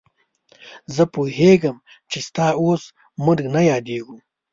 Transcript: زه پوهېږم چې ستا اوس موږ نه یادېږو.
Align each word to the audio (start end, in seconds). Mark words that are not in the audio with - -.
زه 0.95 1.03
پوهېږم 1.13 1.77
چې 2.11 2.17
ستا 2.27 2.47
اوس 2.61 2.83
موږ 3.23 3.39
نه 3.53 3.61
یادېږو. 3.71 4.17